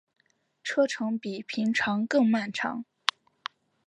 [0.63, 2.85] 车程比平常更漫长